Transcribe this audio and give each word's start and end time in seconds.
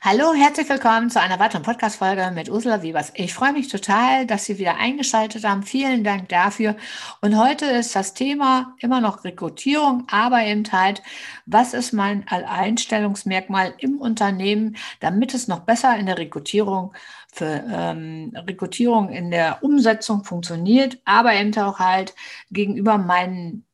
Hallo, 0.00 0.32
herzlich 0.32 0.68
willkommen 0.68 1.10
zu 1.10 1.20
einer 1.20 1.40
weiteren 1.40 1.64
Podcast-Folge 1.64 2.30
mit 2.32 2.48
Ursula 2.48 2.82
Wiebers. 2.82 3.10
Ich 3.16 3.34
freue 3.34 3.52
mich 3.52 3.66
total, 3.66 4.26
dass 4.26 4.44
Sie 4.44 4.56
wieder 4.58 4.76
eingeschaltet 4.76 5.44
haben. 5.44 5.64
Vielen 5.64 6.04
Dank 6.04 6.28
dafür. 6.28 6.76
Und 7.20 7.36
heute 7.36 7.66
ist 7.66 7.96
das 7.96 8.14
Thema 8.14 8.76
immer 8.78 9.00
noch 9.00 9.24
Rekrutierung, 9.24 10.06
aber 10.08 10.44
eben 10.44 10.62
halt, 10.70 11.02
was 11.46 11.74
ist 11.74 11.92
mein 11.92 12.26
Alleinstellungsmerkmal 12.28 13.74
im 13.78 13.98
Unternehmen, 13.98 14.76
damit 15.00 15.34
es 15.34 15.48
noch 15.48 15.60
besser 15.60 15.96
in 15.96 16.06
der 16.06 16.18
Rekrutierung 16.18 16.94
für 17.32 17.64
ähm, 17.68 18.32
Rekrutierung 18.36 19.10
in 19.10 19.32
der 19.32 19.64
Umsetzung 19.64 20.22
funktioniert, 20.22 20.98
aber 21.04 21.34
eben 21.34 21.56
auch 21.58 21.80
halt 21.80 22.14
gegenüber 22.52 22.98
meinen 22.98 23.64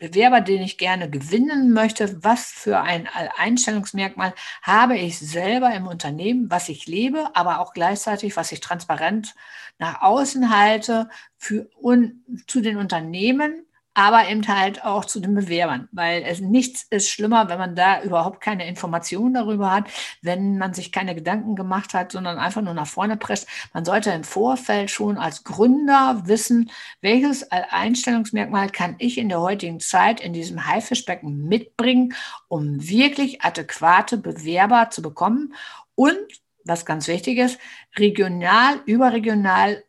Bewerber, 0.00 0.40
den 0.40 0.62
ich 0.62 0.78
gerne 0.78 1.10
gewinnen 1.10 1.72
möchte, 1.72 2.24
was 2.24 2.46
für 2.46 2.80
ein 2.80 3.06
Einstellungsmerkmal 3.36 4.34
habe 4.62 4.96
ich 4.96 5.18
selber 5.18 5.72
im 5.74 5.86
Unternehmen, 5.86 6.50
was 6.50 6.70
ich 6.70 6.86
lebe, 6.86 7.30
aber 7.34 7.60
auch 7.60 7.74
gleichzeitig, 7.74 8.34
was 8.36 8.50
ich 8.50 8.60
transparent 8.60 9.34
nach 9.78 10.00
außen 10.00 10.50
halte 10.50 11.10
für, 11.36 11.68
und 11.76 12.24
zu 12.46 12.62
den 12.62 12.78
Unternehmen, 12.78 13.66
aber 14.00 14.30
eben 14.30 14.48
halt 14.48 14.82
auch 14.82 15.04
zu 15.04 15.20
den 15.20 15.34
Bewerbern, 15.34 15.86
weil 15.92 16.22
es 16.22 16.40
nichts 16.40 16.86
ist 16.88 17.10
schlimmer, 17.10 17.50
wenn 17.50 17.58
man 17.58 17.76
da 17.76 18.02
überhaupt 18.02 18.40
keine 18.40 18.66
Informationen 18.66 19.34
darüber 19.34 19.70
hat, 19.70 19.88
wenn 20.22 20.56
man 20.56 20.72
sich 20.72 20.90
keine 20.90 21.14
Gedanken 21.14 21.54
gemacht 21.54 21.92
hat, 21.92 22.12
sondern 22.12 22.38
einfach 22.38 22.62
nur 22.62 22.72
nach 22.72 22.86
vorne 22.86 23.18
presst. 23.18 23.46
Man 23.74 23.84
sollte 23.84 24.10
im 24.10 24.24
Vorfeld 24.24 24.90
schon 24.90 25.18
als 25.18 25.44
Gründer 25.44 26.22
wissen, 26.24 26.70
welches 27.02 27.50
Einstellungsmerkmal 27.50 28.70
kann 28.70 28.94
ich 28.96 29.18
in 29.18 29.28
der 29.28 29.42
heutigen 29.42 29.80
Zeit 29.80 30.22
in 30.22 30.32
diesem 30.32 30.66
Haifischbecken 30.66 31.46
mitbringen, 31.46 32.14
um 32.48 32.88
wirklich 32.88 33.42
adäquate 33.42 34.16
Bewerber 34.16 34.88
zu 34.88 35.02
bekommen 35.02 35.52
und 35.94 36.16
was 36.64 36.86
ganz 36.86 37.06
wichtig 37.06 37.36
ist, 37.36 37.58
regional, 37.98 38.80
überregional 38.86 39.84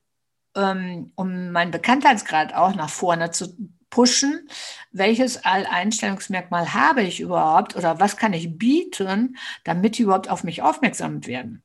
ähm, 0.53 1.13
um 1.15 1.51
meinen 1.51 1.71
Bekanntheitsgrad 1.71 2.53
auch 2.53 2.75
nach 2.75 2.89
vorne 2.89 3.31
zu 3.31 3.55
pushen, 3.91 4.49
welches 4.91 5.45
Alleinstellungsmerkmal 5.45 6.73
habe 6.73 7.03
ich 7.03 7.19
überhaupt 7.21 7.75
oder 7.75 7.99
was 7.99 8.17
kann 8.17 8.33
ich 8.33 8.57
bieten, 8.57 9.37
damit 9.63 9.99
die 9.99 10.03
überhaupt 10.03 10.29
auf 10.29 10.43
mich 10.43 10.63
aufmerksam 10.63 11.27
werden. 11.27 11.61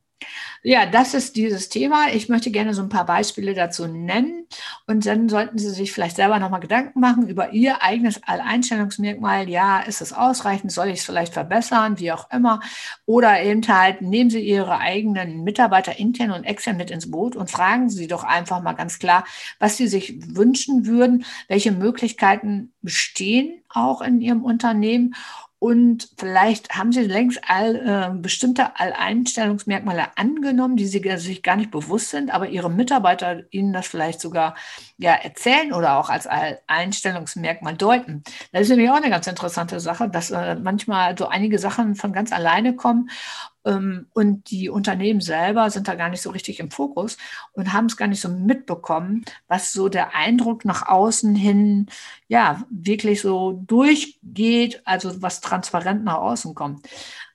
Ja, 0.63 0.87
das 0.87 1.15
ist 1.15 1.37
dieses 1.37 1.69
Thema. 1.69 2.09
Ich 2.13 2.29
möchte 2.29 2.51
gerne 2.51 2.75
so 2.75 2.83
ein 2.83 2.89
paar 2.89 3.07
Beispiele 3.07 3.55
dazu 3.55 3.87
nennen 3.87 4.47
und 4.87 5.07
dann 5.07 5.29
sollten 5.29 5.59
Sie 5.59 5.71
sich 5.71 5.93
vielleicht 5.93 6.17
selber 6.17 6.39
nochmal 6.39 6.61
Gedanken 6.61 6.99
machen 7.01 7.29
über 7.29 7.53
Ihr 7.53 7.83
eigenes 7.83 8.23
Alleinstellungsmerkmal. 8.25 9.49
Ja, 9.49 9.81
ist 9.81 10.01
es 10.01 10.13
ausreichend? 10.13 10.73
Soll 10.73 10.89
ich 10.89 11.01
es 11.01 11.05
vielleicht 11.05 11.35
verbessern? 11.35 11.99
Wie 12.01 12.11
auch 12.11 12.31
immer. 12.33 12.61
Oder 13.05 13.43
eben 13.43 13.63
halt 13.69 14.03
nehmen 14.03 14.31
Sie 14.31 14.41
Ihre 14.41 14.79
eigenen 14.79 15.45
Mitarbeiter 15.45 15.99
intern 15.99 16.33
und 16.33 16.45
extern 16.45 16.77
mit 16.77 16.91
ins 16.91 17.11
Boot 17.11 17.37
und 17.37 17.51
fragen 17.51 17.91
Sie 17.91 18.09
doch 18.09 18.25
einfach 18.25 18.63
mal 18.63 18.73
ganz 18.73 18.99
klar, 18.99 19.25
was 19.59 19.77
Sie 19.77 19.87
sich 19.87 20.19
wünschen 20.35 20.87
würden, 20.87 21.25
welche 21.49 21.73
Möglichkeiten 21.73 22.73
bestehen 22.83 23.63
auch 23.69 24.01
in 24.01 24.21
Ihrem 24.21 24.43
Unternehmen 24.45 25.15
und 25.59 26.11
vielleicht 26.19 26.77
haben 26.77 26.93
Sie 26.93 27.03
längst 27.03 27.41
all, 27.49 27.77
äh, 27.77 28.19
bestimmte 28.19 28.79
Alleinstellungsmerkmale 28.79 30.17
angenommen, 30.17 30.77
die 30.77 30.87
Sie 30.87 31.03
sich 31.17 31.43
gar 31.43 31.57
nicht 31.57 31.71
bewusst 31.71 32.11
sind, 32.11 32.33
aber 32.33 32.49
Ihre 32.49 32.71
Mitarbeiter 32.71 33.43
Ihnen 33.51 33.73
das 33.73 33.87
vielleicht 33.87 34.21
sogar 34.21 34.55
ja, 34.99 35.13
erzählen 35.15 35.73
oder 35.73 35.99
auch 35.99 36.11
als 36.11 36.27
Alleinstellungsmerkmal 36.27 37.75
deuten. 37.75 38.23
Das 38.53 38.63
ist 38.63 38.69
nämlich 38.69 38.91
auch 38.91 38.97
eine 38.97 39.09
ganz 39.09 39.27
interessante 39.27 39.81
Sache, 39.81 40.11
dass 40.11 40.31
äh, 40.31 40.57
manchmal 40.57 41.17
so 41.17 41.27
einige 41.29 41.59
Sachen 41.59 41.95
von 41.95 42.13
ganz 42.13 42.33
alleine 42.33 42.77
kommen 42.77 43.09
und 43.67 44.51
die 44.51 44.69
Unternehmen 44.69 45.21
selber 45.21 45.71
sind 45.71 45.89
da 45.89 45.97
gar 45.97 46.09
nicht 46.09 46.23
so 46.23 46.31
richtig 46.31 46.61
im 46.61 46.71
Fokus 46.71 47.17
und 47.53 47.73
haben 47.73 47.87
es 47.87 47.97
gar 47.97 48.07
nicht 48.07 48.21
so 48.21 48.29
mitbekommen, 48.29 49.25
was 49.49 49.73
so 49.73 49.89
der 49.89 50.15
Eindruck 50.15 50.65
nach 50.65 50.87
außen 50.87 51.35
hin, 51.35 51.87
ja, 52.29 52.65
wirklich 52.71 53.21
so 53.21 53.61
durchgeht, 53.67 54.83
also 54.85 55.21
was 55.21 55.41
transparent 55.41 56.05
nach 56.05 56.19
außen 56.19 56.55
kommt. 56.55 56.87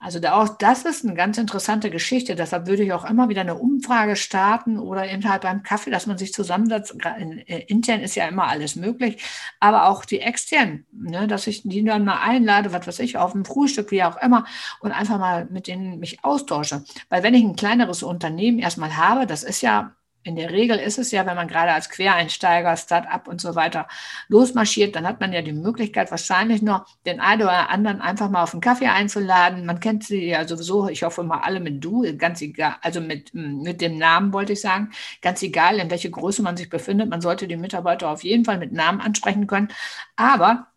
Also 0.03 0.19
da 0.19 0.33
auch 0.33 0.49
das 0.49 0.83
ist 0.83 1.05
eine 1.05 1.13
ganz 1.13 1.37
interessante 1.37 1.91
Geschichte. 1.91 2.35
Deshalb 2.35 2.65
würde 2.65 2.81
ich 2.81 2.91
auch 2.91 3.05
immer 3.05 3.29
wieder 3.29 3.41
eine 3.41 3.53
Umfrage 3.53 4.15
starten 4.15 4.79
oder 4.79 5.07
eben 5.07 5.29
halt 5.29 5.43
beim 5.43 5.61
Kaffee, 5.61 5.91
dass 5.91 6.07
man 6.07 6.17
sich 6.17 6.33
zusammensetzt. 6.33 6.95
Äh, 7.05 7.65
intern 7.67 7.99
ist 8.01 8.15
ja 8.15 8.27
immer 8.27 8.47
alles 8.47 8.75
möglich, 8.75 9.23
aber 9.59 9.87
auch 9.87 10.03
die 10.03 10.19
externen, 10.19 10.87
ne, 10.91 11.27
dass 11.27 11.45
ich 11.45 11.61
die 11.61 11.83
dann 11.83 12.03
mal 12.03 12.19
einlade, 12.19 12.73
was 12.73 12.87
weiß 12.87 12.97
ich, 12.99 13.17
auf 13.17 13.33
dem 13.33 13.45
Frühstück, 13.45 13.91
wie 13.91 14.03
auch 14.03 14.17
immer, 14.17 14.45
und 14.79 14.91
einfach 14.91 15.19
mal 15.19 15.45
mit 15.51 15.67
denen 15.67 15.99
mich 15.99 16.23
austausche. 16.23 16.83
Weil 17.09 17.21
wenn 17.21 17.35
ich 17.35 17.43
ein 17.43 17.55
kleineres 17.55 18.01
Unternehmen 18.01 18.57
erstmal 18.57 18.97
habe, 18.97 19.27
das 19.27 19.43
ist 19.43 19.61
ja 19.61 19.95
in 20.23 20.35
der 20.35 20.51
Regel 20.51 20.77
ist 20.77 20.99
es 20.99 21.11
ja, 21.11 21.25
wenn 21.25 21.35
man 21.35 21.47
gerade 21.47 21.73
als 21.73 21.89
Quereinsteiger, 21.89 22.77
Start-up 22.77 23.27
und 23.27 23.41
so 23.41 23.55
weiter 23.55 23.87
losmarschiert, 24.27 24.95
dann 24.95 25.07
hat 25.07 25.19
man 25.19 25.33
ja 25.33 25.41
die 25.41 25.51
Möglichkeit, 25.51 26.11
wahrscheinlich 26.11 26.61
noch 26.61 26.85
den 27.05 27.19
einen 27.19 27.41
oder 27.41 27.69
anderen 27.69 28.01
einfach 28.01 28.29
mal 28.29 28.43
auf 28.43 28.53
einen 28.53 28.61
Kaffee 28.61 28.87
einzuladen. 28.87 29.65
Man 29.65 29.79
kennt 29.79 30.03
sie 30.03 30.27
ja 30.27 30.47
sowieso, 30.47 30.89
ich 30.89 31.03
hoffe 31.03 31.23
mal 31.23 31.39
alle 31.39 31.59
mit 31.59 31.83
du, 31.83 32.05
ganz 32.17 32.41
egal, 32.41 32.75
also 32.81 33.01
mit, 33.01 33.33
mit 33.33 33.81
dem 33.81 33.97
Namen 33.97 34.33
wollte 34.33 34.53
ich 34.53 34.61
sagen, 34.61 34.91
ganz 35.21 35.41
egal, 35.41 35.77
in 35.77 35.89
welche 35.89 36.11
Größe 36.11 36.43
man 36.43 36.57
sich 36.57 36.69
befindet. 36.69 37.09
Man 37.09 37.21
sollte 37.21 37.47
die 37.47 37.57
Mitarbeiter 37.57 38.09
auf 38.09 38.23
jeden 38.23 38.45
Fall 38.45 38.57
mit 38.57 38.71
Namen 38.71 39.01
ansprechen 39.01 39.47
können. 39.47 39.69
Aber 40.15 40.67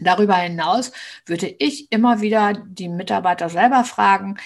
Darüber 0.00 0.36
hinaus 0.36 0.92
würde 1.26 1.48
ich 1.58 1.90
immer 1.90 2.20
wieder 2.20 2.52
die 2.52 2.88
Mitarbeiter 2.88 3.48
selber 3.48 3.82
fragen, 3.82 4.36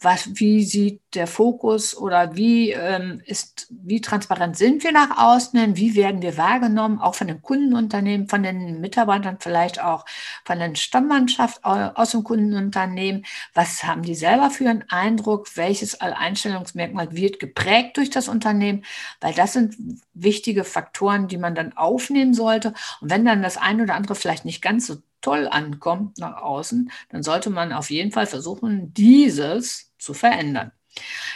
was, 0.00 0.30
wie 0.34 0.64
sieht 0.64 1.00
der 1.14 1.26
Fokus 1.26 1.96
oder 1.96 2.36
wie 2.36 2.70
ähm, 2.70 3.20
ist, 3.24 3.66
wie 3.70 4.00
transparent 4.00 4.56
sind 4.56 4.84
wir 4.84 4.92
nach 4.92 5.18
außen 5.18 5.76
wie 5.76 5.94
werden 5.96 6.22
wir 6.22 6.36
wahrgenommen, 6.36 7.00
auch 7.00 7.16
von 7.16 7.26
den 7.26 7.42
Kundenunternehmen, 7.42 8.28
von 8.28 8.42
den 8.42 8.80
Mitarbeitern, 8.80 9.38
vielleicht 9.40 9.82
auch 9.82 10.04
von 10.44 10.58
der 10.58 10.74
Stammmannschaft 10.76 11.64
aus 11.64 12.12
dem 12.12 12.22
Kundenunternehmen. 12.22 13.24
Was 13.54 13.84
haben 13.84 14.02
die 14.02 14.14
selber 14.14 14.50
für 14.50 14.68
einen 14.68 14.84
Eindruck? 14.88 15.56
Welches 15.56 16.00
Alleinstellungsmerkmal 16.00 17.12
wird 17.12 17.40
geprägt 17.40 17.96
durch 17.96 18.10
das 18.10 18.28
Unternehmen? 18.28 18.84
Weil 19.20 19.34
das 19.34 19.54
sind 19.54 19.76
wichtige 20.14 20.64
Faktoren, 20.64 21.28
die 21.28 21.38
man 21.38 21.54
dann 21.54 21.76
aufnehmen 21.76 22.34
sollte. 22.34 22.72
Und 23.00 23.10
wenn 23.10 23.24
dann 23.24 23.42
das 23.42 23.56
eine 23.56 23.82
oder 23.82 23.94
andere 23.94 24.14
vielleicht 24.14 24.44
nicht 24.44 24.62
ganz 24.62 24.86
so 24.86 24.96
toll 25.20 25.48
ankommt 25.48 26.18
nach 26.18 26.42
außen, 26.42 26.90
dann 27.10 27.22
sollte 27.22 27.50
man 27.50 27.72
auf 27.72 27.90
jeden 27.90 28.12
Fall 28.12 28.26
versuchen, 28.26 28.92
dieses 28.94 29.92
zu 29.98 30.14
verändern. 30.14 30.72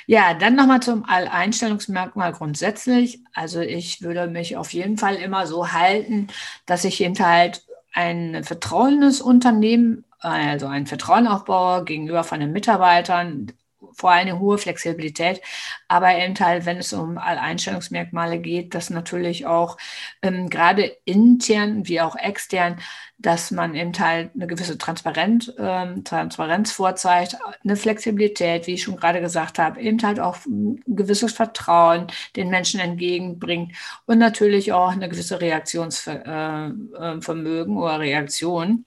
Ja, 0.07 0.35
dann 0.35 0.57
nochmal 0.57 0.81
zum 0.81 1.05
Alleinstellungsmerkmal 1.05 2.33
grundsätzlich. 2.33 3.21
Also 3.33 3.61
ich 3.61 4.03
würde 4.03 4.27
mich 4.27 4.57
auf 4.57 4.73
jeden 4.73 4.99
Fall 4.99 5.17
immer 5.17 5.47
so 5.47 5.73
halten, 5.73 6.29
dass 6.67 6.85
ich 6.85 7.01
eben 7.01 7.19
halt 7.19 7.65
ein 7.93 8.43
vertrauendes 8.45 9.21
Unternehmen, 9.21 10.05
also 10.19 10.67
ein 10.67 10.87
Vertrauen 10.87 11.27
aufbaue 11.27 11.85
gegenüber 11.85 12.25
von 12.25 12.41
den 12.41 12.53
Mitarbeitern, 12.53 13.53
vor 13.95 14.11
allem 14.11 14.29
eine 14.29 14.39
hohe 14.39 14.59
Flexibilität, 14.59 15.41
aber 15.89 16.17
eben 16.17 16.39
halt, 16.39 16.67
wenn 16.67 16.79
es 16.79 16.93
um 16.93 17.19
Alleinstellungsmerkmale 17.19 18.39
geht, 18.39 18.75
dass 18.75 18.91
natürlich 18.91 19.47
auch 19.47 19.77
ähm, 20.23 20.49
gerade 20.49 20.97
intern 21.05 21.87
wie 21.89 22.01
auch 22.01 22.17
extern, 22.17 22.79
dass 23.19 23.51
man 23.51 23.75
eben 23.75 23.97
halt 23.99 24.31
eine 24.35 24.47
gewisse 24.47 24.79
Transparenz, 24.79 25.53
ähm, 25.59 26.05
Transparenz 26.05 26.73
vorzeigt, 26.73 27.37
eine 27.63 27.77
Flexibilität, 27.77 28.67
wie 28.67 28.75
ich 28.75 28.83
schon 28.83 28.97
gerade 28.97 29.21
gesagt 29.21 29.59
habe, 29.59 29.81
eben 29.81 30.03
halt 30.03 30.19
auch 30.21 30.45
ein 30.47 30.83
gewisses 30.87 31.33
Vertrauen 31.33 32.09
den 32.37 32.51
Menschen 32.51 32.81
entgegenbringt 32.81 33.73
und 34.07 34.19
natürlich 34.19 34.73
auch 34.73 34.91
eine 34.91 35.09
gewisse 35.09 35.41
Reaktionsvermögen 35.41 36.93
äh, 36.97 37.79
äh 37.79 37.83
oder 37.83 38.01
Reaktion. 38.01 38.85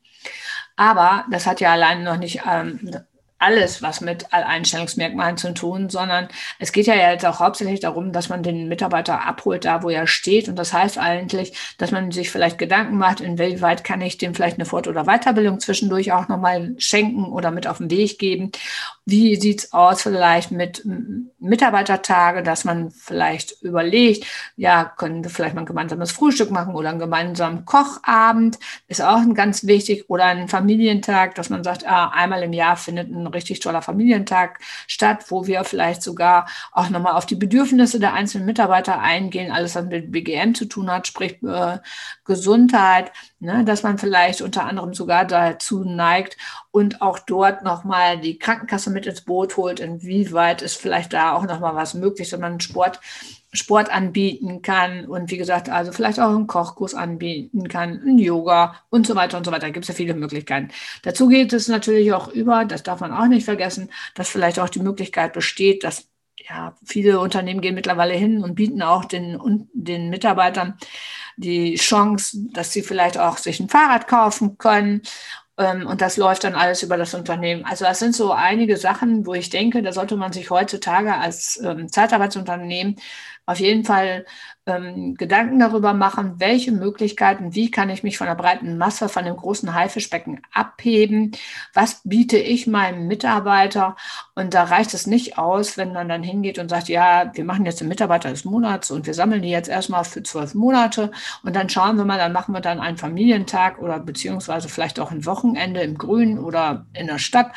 Aber 0.75 1.25
das 1.31 1.45
hat 1.47 1.61
ja 1.61 1.71
allein 1.71 2.03
noch 2.03 2.17
nicht 2.17 2.41
ähm, 2.49 2.91
alles 3.45 3.83
was 3.83 4.01
mit 4.01 4.33
Alleinstellungsmerkmalen 4.33 5.37
zu 5.37 5.53
tun, 5.53 5.89
sondern 5.89 6.27
es 6.57 6.71
geht 6.71 6.87
ja 6.87 6.95
jetzt 6.95 7.25
auch 7.25 7.39
hauptsächlich 7.39 7.79
darum, 7.79 8.11
dass 8.11 8.29
man 8.29 8.41
den 8.41 8.67
Mitarbeiter 8.67 9.25
abholt, 9.27 9.65
da 9.65 9.83
wo 9.83 9.89
er 9.89 10.07
steht. 10.07 10.49
Und 10.49 10.57
das 10.57 10.73
heißt 10.73 10.97
eigentlich, 10.97 11.75
dass 11.77 11.91
man 11.91 12.11
sich 12.11 12.31
vielleicht 12.31 12.57
Gedanken 12.57 12.97
macht, 12.97 13.19
inwieweit 13.21 13.83
kann 13.83 14.01
ich 14.01 14.17
dem 14.17 14.33
vielleicht 14.33 14.57
eine 14.57 14.65
Fort- 14.65 14.87
oder 14.87 15.03
Weiterbildung 15.03 15.59
zwischendurch 15.59 16.11
auch 16.11 16.27
nochmal 16.27 16.73
schenken 16.79 17.25
oder 17.25 17.51
mit 17.51 17.67
auf 17.67 17.77
den 17.77 17.91
Weg 17.91 18.17
geben. 18.17 18.51
Wie 19.05 19.35
sieht's 19.35 19.71
aus 19.71 20.01
vielleicht 20.01 20.49
mit 20.49 20.83
Mitarbeitertage, 21.39 22.41
dass 22.41 22.63
man 22.63 22.89
vielleicht 22.89 23.61
überlegt, 23.61 24.25
ja, 24.55 24.85
können 24.85 25.23
wir 25.23 25.29
vielleicht 25.29 25.53
mal 25.53 25.61
ein 25.61 25.67
gemeinsames 25.67 26.11
Frühstück 26.11 26.49
machen 26.49 26.73
oder 26.73 26.89
einen 26.89 26.97
gemeinsamen 26.97 27.65
Kochabend, 27.65 28.57
ist 28.87 29.03
auch 29.03 29.17
ein 29.17 29.35
ganz 29.35 29.67
wichtig, 29.67 30.05
oder 30.07 30.25
einen 30.25 30.47
Familientag, 30.47 31.35
dass 31.35 31.51
man 31.51 31.63
sagt, 31.63 31.87
ah, 31.87 32.09
einmal 32.09 32.41
im 32.41 32.53
Jahr 32.53 32.77
findet 32.77 33.11
ein 33.11 33.27
richtig 33.35 33.59
toller 33.59 33.81
Familientag 33.81 34.59
statt, 34.87 35.25
wo 35.29 35.45
wir 35.45 35.63
vielleicht 35.63 36.01
sogar 36.01 36.47
auch 36.71 36.89
nochmal 36.89 37.13
auf 37.13 37.25
die 37.25 37.35
Bedürfnisse 37.35 37.99
der 37.99 38.13
einzelnen 38.13 38.45
Mitarbeiter 38.45 38.99
eingehen, 38.99 39.51
alles 39.51 39.75
was 39.75 39.85
mit 39.85 40.11
BGM 40.11 40.55
zu 40.55 40.65
tun 40.65 40.89
hat, 40.89 41.05
sprich 41.07 41.41
äh, 41.43 41.77
Gesundheit, 42.23 43.11
ne, 43.39 43.63
dass 43.63 43.83
man 43.83 43.97
vielleicht 43.97 44.41
unter 44.41 44.65
anderem 44.65 44.93
sogar 44.93 45.25
dazu 45.25 45.83
neigt 45.83 46.37
und 46.71 47.01
auch 47.01 47.19
dort 47.19 47.63
nochmal 47.63 48.19
die 48.19 48.39
Krankenkasse 48.39 48.89
mit 48.89 49.05
ins 49.05 49.21
Boot 49.21 49.57
holt, 49.57 49.79
inwieweit 49.79 50.61
ist 50.61 50.75
vielleicht 50.75 51.13
da 51.13 51.33
auch 51.33 51.43
nochmal 51.43 51.75
was 51.75 51.93
möglich, 51.93 52.31
wenn 52.31 52.41
man 52.41 52.59
Sport 52.59 52.99
Sport 53.55 53.91
anbieten 53.91 54.61
kann 54.61 55.05
und 55.05 55.31
wie 55.31 55.37
gesagt, 55.37 55.69
also 55.69 55.91
vielleicht 55.91 56.19
auch 56.19 56.29
einen 56.29 56.47
Kochkurs 56.47 56.93
anbieten 56.93 57.67
kann, 57.67 58.01
ein 58.05 58.17
Yoga 58.17 58.75
und 58.89 59.07
so 59.07 59.15
weiter 59.15 59.37
und 59.37 59.45
so 59.45 59.51
weiter. 59.51 59.67
Da 59.67 59.69
gibt 59.69 59.83
es 59.85 59.89
ja 59.89 59.93
viele 59.95 60.13
Möglichkeiten. 60.13 60.69
Dazu 61.03 61.27
geht 61.27 61.53
es 61.53 61.67
natürlich 61.67 62.13
auch 62.13 62.27
über, 62.27 62.65
das 62.65 62.83
darf 62.83 62.99
man 62.99 63.13
auch 63.13 63.27
nicht 63.27 63.45
vergessen, 63.45 63.89
dass 64.13 64.29
vielleicht 64.29 64.59
auch 64.59 64.69
die 64.69 64.79
Möglichkeit 64.79 65.33
besteht, 65.33 65.83
dass 65.83 66.07
ja, 66.47 66.75
viele 66.85 67.19
Unternehmen 67.19 67.61
gehen 67.61 67.75
mittlerweile 67.75 68.13
hin 68.13 68.43
und 68.43 68.55
bieten 68.55 68.81
auch 68.81 69.05
den, 69.05 69.67
den 69.73 70.09
Mitarbeitern 70.09 70.77
die 71.37 71.75
Chance, 71.75 72.37
dass 72.53 72.71
sie 72.71 72.81
vielleicht 72.81 73.17
auch 73.17 73.37
sich 73.37 73.59
ein 73.59 73.69
Fahrrad 73.69 74.07
kaufen 74.07 74.57
können 74.57 75.01
und 75.57 76.01
das 76.01 76.17
läuft 76.17 76.43
dann 76.43 76.55
alles 76.55 76.83
über 76.83 76.97
das 76.97 77.13
Unternehmen. 77.13 77.63
Also 77.65 77.85
das 77.85 77.99
sind 77.99 78.15
so 78.15 78.31
einige 78.33 78.75
Sachen, 78.77 79.25
wo 79.25 79.33
ich 79.33 79.49
denke, 79.49 79.81
da 79.81 79.93
sollte 79.93 80.17
man 80.17 80.33
sich 80.33 80.49
heutzutage 80.49 81.13
als 81.15 81.57
ähm, 81.63 81.89
Zeitarbeitsunternehmen 81.89 82.97
auf 83.45 83.59
jeden 83.59 83.85
Fall 83.85 84.25
ähm, 84.65 85.15
Gedanken 85.15 85.59
darüber 85.59 85.93
machen, 85.93 86.35
welche 86.37 86.71
Möglichkeiten, 86.71 87.53
wie 87.53 87.69
kann 87.69 87.89
ich 87.89 88.03
mich 88.03 88.17
von 88.17 88.27
der 88.27 88.35
breiten 88.35 88.77
Masse, 88.77 89.09
von 89.09 89.23
dem 89.25 89.35
großen 89.35 89.73
Haifischbecken 89.73 90.41
abheben, 90.51 91.31
was 91.73 92.01
biete 92.03 92.37
ich 92.37 92.65
meinem 92.65 93.07
Mitarbeiter? 93.07 93.95
Und 94.33 94.53
da 94.53 94.63
reicht 94.63 94.93
es 94.93 95.05
nicht 95.05 95.37
aus, 95.37 95.77
wenn 95.77 95.93
man 95.93 96.09
dann 96.09 96.23
hingeht 96.23 96.57
und 96.57 96.69
sagt, 96.69 96.89
ja, 96.89 97.31
wir 97.33 97.45
machen 97.45 97.65
jetzt 97.65 97.79
den 97.79 97.87
Mitarbeiter 97.87 98.29
des 98.29 98.45
Monats 98.45 98.89
und 98.91 99.05
wir 99.05 99.13
sammeln 99.13 99.43
die 99.43 99.49
jetzt 99.49 99.69
erstmal 99.69 100.03
für 100.03 100.23
zwölf 100.23 100.55
Monate. 100.55 101.11
Und 101.43 101.55
dann 101.55 101.69
schauen 101.69 101.97
wir 101.97 102.05
mal, 102.05 102.17
dann 102.17 102.33
machen 102.33 102.53
wir 102.53 102.61
dann 102.61 102.79
einen 102.79 102.97
Familientag 102.97 103.79
oder 103.79 103.99
beziehungsweise 103.99 104.67
vielleicht 104.69 104.99
auch 104.99 105.11
ein 105.11 105.25
Wochenende 105.25 105.81
im 105.81 105.97
Grünen 105.97 106.39
oder 106.39 106.85
in 106.93 107.07
der 107.07 107.19
Stadt 107.19 107.51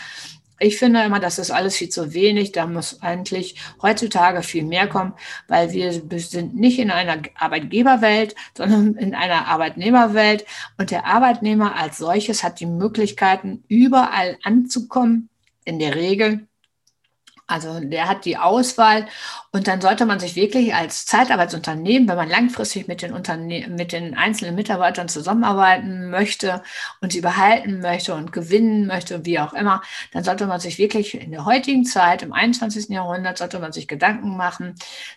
ich 0.58 0.78
finde 0.78 1.02
immer, 1.02 1.20
das 1.20 1.38
ist 1.38 1.50
alles 1.50 1.76
viel 1.76 1.88
zu 1.88 2.14
wenig. 2.14 2.52
Da 2.52 2.66
muss 2.66 3.02
eigentlich 3.02 3.56
heutzutage 3.80 4.42
viel 4.42 4.64
mehr 4.64 4.88
kommen, 4.88 5.14
weil 5.46 5.72
wir 5.72 5.92
sind 5.92 6.56
nicht 6.56 6.78
in 6.78 6.90
einer 6.90 7.22
Arbeitgeberwelt, 7.36 8.34
sondern 8.56 8.94
in 8.94 9.14
einer 9.14 9.46
Arbeitnehmerwelt. 9.46 10.44
Und 10.76 10.90
der 10.90 11.06
Arbeitnehmer 11.06 11.76
als 11.76 11.98
solches 11.98 12.42
hat 12.42 12.60
die 12.60 12.66
Möglichkeiten, 12.66 13.64
überall 13.68 14.38
anzukommen, 14.42 15.28
in 15.64 15.78
der 15.78 15.94
Regel 15.94 16.48
also 17.48 17.80
der 17.80 18.08
hat 18.08 18.26
die 18.26 18.36
Auswahl 18.36 19.06
und 19.52 19.66
dann 19.66 19.80
sollte 19.80 20.04
man 20.04 20.20
sich 20.20 20.36
wirklich 20.36 20.74
als 20.74 21.06
Zeitarbeitsunternehmen, 21.06 22.06
wenn 22.06 22.16
man 22.16 22.28
langfristig 22.28 22.88
mit 22.88 23.00
den, 23.00 23.14
Unterne 23.14 23.66
mit 23.68 23.92
den 23.92 24.14
einzelnen 24.16 24.54
Mitarbeitern 24.54 25.08
zusammenarbeiten 25.08 26.10
möchte 26.10 26.62
und 27.00 27.12
sie 27.12 27.22
behalten 27.22 27.80
möchte 27.80 28.14
und 28.14 28.32
gewinnen 28.32 28.86
möchte, 28.86 29.24
wie 29.24 29.38
auch 29.40 29.54
immer, 29.54 29.80
dann 30.12 30.24
sollte 30.24 30.46
man 30.46 30.60
sich 30.60 30.76
wirklich 30.76 31.14
in 31.14 31.30
der 31.30 31.46
heutigen 31.46 31.86
Zeit, 31.86 32.22
im 32.22 32.34
21. 32.34 32.90
Jahrhundert, 32.90 33.38
sollte 33.38 33.58
man 33.58 33.72
sich 33.72 33.88
Gedanken 33.88 34.36
machen, 34.36 34.74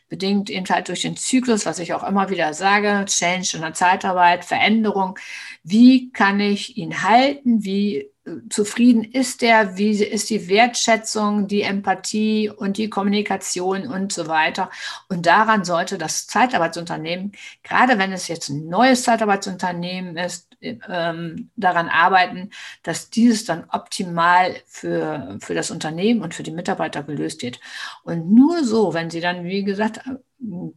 bedingt 0.07 0.49
eben 0.49 0.65
halt 0.69 0.87
durch 0.87 1.01
den 1.01 1.17
Zyklus, 1.17 1.65
was 1.65 1.79
ich 1.79 1.93
auch 1.93 2.03
immer 2.03 2.29
wieder 2.29 2.53
sage, 2.53 3.03
Change 3.07 3.57
in 3.57 3.61
der 3.61 3.73
Zeitarbeit, 3.73 4.45
Veränderung. 4.45 5.19
Wie 5.63 6.11
kann 6.13 6.39
ich 6.39 6.77
ihn 6.77 7.03
halten? 7.03 7.65
Wie 7.65 8.10
zufrieden 8.49 9.03
ist 9.03 9.41
der, 9.41 9.77
wie 9.77 9.91
ist 9.91 10.29
die 10.29 10.47
Wertschätzung, 10.47 11.47
die 11.47 11.63
Empathie 11.63 12.49
und 12.49 12.77
die 12.77 12.89
Kommunikation 12.89 13.87
und 13.87 14.13
so 14.13 14.27
weiter. 14.27 14.69
Und 15.09 15.25
daran 15.25 15.63
sollte 15.63 15.97
das 15.97 16.27
Zeitarbeitsunternehmen, 16.27 17.31
gerade 17.63 17.97
wenn 17.97 18.11
es 18.11 18.27
jetzt 18.27 18.49
ein 18.49 18.67
neues 18.67 19.03
Zeitarbeitsunternehmen 19.03 20.17
ist, 20.17 20.47
ähm, 20.61 21.49
daran 21.55 21.89
arbeiten, 21.89 22.51
dass 22.83 23.09
dieses 23.09 23.45
dann 23.45 23.65
optimal 23.69 24.55
für, 24.67 25.37
für 25.41 25.55
das 25.55 25.71
Unternehmen 25.71 26.21
und 26.21 26.35
für 26.35 26.43
die 26.43 26.51
Mitarbeiter 26.51 27.01
gelöst 27.01 27.41
wird. 27.41 27.59
Und 28.03 28.31
nur 28.31 28.63
so, 28.63 28.93
wenn 28.93 29.09
sie 29.09 29.21
dann, 29.21 29.43
wie 29.45 29.63
gesagt, 29.63 30.01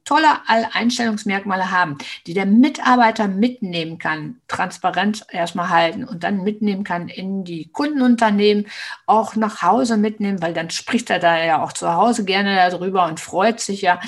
tolle 0.05 0.29
Einstellungsmerkmale 0.47 1.71
haben, 1.71 1.97
die 2.27 2.35
der 2.35 2.47
Mitarbeiter 2.47 3.29
mitnehmen 3.29 3.99
kann, 3.99 4.41
transparent 4.49 5.27
erstmal 5.31 5.71
halten 5.71 6.05
und 6.05 6.23
dann 6.23 6.43
mitnehmen 6.43 6.85
kann 6.85 7.09
in 7.09 7.45
die 7.45 7.71
Kundenunternehmen, 7.71 8.67
auch 9.07 9.37
nach 9.37 9.63
Hause 9.63 9.97
mitnehmen, 9.97 10.43
weil 10.43 10.53
dann 10.53 10.71
spricht 10.71 11.11
er 11.11 11.19
da 11.19 11.43
ja 11.43 11.63
auch 11.63 11.73
zu 11.73 11.93
Hause 11.95 12.25
gerne 12.25 12.57
darüber 12.71 13.07
und 13.07 13.21
freut 13.21 13.61
sich 13.61 13.83
ja. 13.83 14.01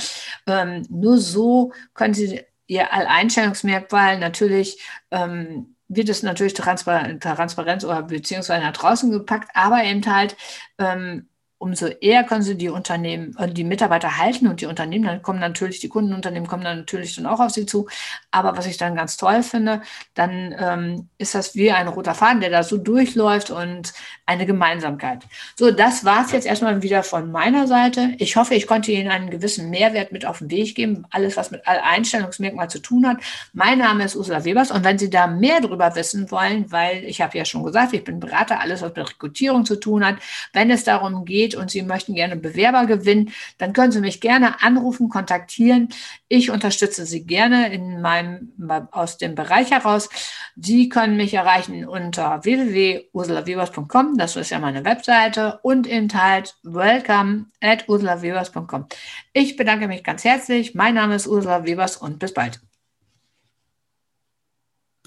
Ähm, 0.47 0.87
nur 0.91 1.19
so 1.19 1.73
können 1.94 2.14
Sie 2.14 2.43
Ihr 2.69 2.93
Alleinstellungsmerkmal 2.93 4.19
natürlich 4.19 4.81
ähm, 5.12 5.76
wird 5.88 6.09
es 6.09 6.23
natürlich 6.23 6.55
Transparenz, 6.55 7.23
Transparenz 7.23 7.85
oder 7.85 8.02
beziehungsweise 8.02 8.64
nach 8.64 8.73
draußen 8.73 9.11
gepackt, 9.11 9.50
aber 9.55 9.85
eben 9.85 10.05
halt 10.05 10.37
ähm, 10.79 11.29
umso 11.58 11.87
eher 11.87 12.25
können 12.25 12.43
sie 12.43 12.56
die 12.56 12.69
Unternehmen, 12.69 13.35
äh, 13.38 13.49
die 13.49 13.64
Mitarbeiter 13.64 14.19
halten 14.19 14.47
und 14.47 14.61
die 14.61 14.67
Unternehmen, 14.67 15.06
dann 15.06 15.23
kommen 15.23 15.41
natürlich, 15.41 15.81
die 15.81 15.88
Kundenunternehmen 15.88 16.49
kommen 16.49 16.64
dann 16.64 16.79
natürlich 16.79 17.17
dann 17.17 17.26
auch 17.26 17.41
auf 17.41 17.50
sie 17.50 17.67
zu. 17.67 17.88
Aber 18.31 18.56
was 18.56 18.67
ich 18.67 18.76
dann 18.76 18.94
ganz 18.94 19.17
toll 19.17 19.43
finde, 19.43 19.81
dann 20.14 20.55
ähm, 20.58 21.08
ist 21.19 21.35
das 21.35 21.55
wie 21.55 21.73
ein 21.73 21.88
roter 21.88 22.14
Faden, 22.14 22.41
der 22.41 22.50
da 22.50 22.62
so 22.62 22.76
durchläuft 22.76 23.50
und 23.50 23.94
eine 24.26 24.44
Gemeinsamkeit. 24.44 25.25
So, 25.55 25.70
das 25.70 26.05
war 26.05 26.25
es 26.25 26.32
jetzt 26.32 26.47
erstmal 26.47 26.82
wieder 26.82 27.03
von 27.03 27.31
meiner 27.32 27.67
Seite. 27.67 28.14
Ich 28.19 28.37
hoffe, 28.37 28.55
ich 28.55 28.67
konnte 28.67 28.93
Ihnen 28.93 29.11
einen 29.11 29.31
gewissen 29.31 29.70
Mehrwert 29.70 30.12
mit 30.12 30.26
auf 30.26 30.38
den 30.38 30.50
Weg 30.50 30.75
geben, 30.75 31.06
alles, 31.11 31.37
was 31.37 31.50
mit 31.50 31.67
Einstellungsmerkmal 31.67 32.69
zu 32.69 32.81
tun 32.81 33.06
hat. 33.06 33.19
Mein 33.52 33.79
Name 33.79 34.05
ist 34.05 34.17
Ursula 34.17 34.44
Webers 34.44 34.70
und 34.70 34.85
wenn 34.85 34.99
Sie 34.99 35.09
da 35.09 35.26
mehr 35.26 35.61
darüber 35.61 35.94
wissen 35.94 36.31
wollen, 36.31 36.70
weil 36.70 37.05
ich 37.05 37.20
habe 37.20 37.38
ja 37.38 37.44
schon 37.44 37.64
gesagt, 37.64 37.94
ich 37.94 38.05
bin 38.05 38.20
Berater, 38.20 38.61
alles, 38.61 38.82
was 38.82 38.94
mit 38.94 39.09
Rekrutierung 39.09 39.64
zu 39.64 39.76
tun 39.76 40.05
hat, 40.05 40.17
wenn 40.52 40.70
es 40.70 40.85
darum 40.85 41.25
geht, 41.25 41.46
geht 41.47 41.55
und 41.55 41.71
Sie 41.71 41.83
möchten 41.83 42.15
gerne 42.15 42.37
Bewerber 42.37 42.87
gewinnen, 42.87 43.33
dann 43.59 43.73
können 43.73 43.93
Sie 43.93 44.01
mich 44.01 44.21
gerne 44.21 44.63
anrufen, 44.63 45.09
kontaktieren. 45.09 45.89
Ich 46.29 46.51
unterstütze 46.51 47.07
Sie 47.07 47.25
gerne 47.25 47.73
in 47.73 48.01
meinem, 48.01 48.53
aus 48.91 49.19
dem 49.19 49.35
Bereich 49.35 49.71
heraus. 49.71 50.09
Sie 50.57 50.89
können 50.89 51.17
mich 51.17 51.35
erreichen 51.35 51.87
unter 51.87 52.43
www.ursulawebers.com. 52.45 54.17
Das 54.17 54.37
ist 54.37 54.51
ja 54.51 54.59
meine 54.59 54.85
Webseite 54.85 55.59
und 55.63 55.87
in 55.87 56.07
halt 56.13 56.57
welcome 56.63 57.47
at 57.61 57.89
ursulawebers.com. 57.89 58.87
Ich 59.33 59.57
bedanke 59.57 59.89
mich 59.89 60.03
ganz 60.03 60.25
herzlich. 60.25 60.75
Mein 60.75 60.95
Name 60.95 61.17
ist 61.17 61.27
Ursula 61.27 61.65
Webers 61.65 61.97
und 61.97 62.19
bis 62.19 62.33
bald. 62.33 62.61